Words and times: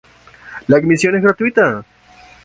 La 0.65 0.77
admisión 0.77 1.13
es 1.15 1.21
gratuita. 1.21 1.85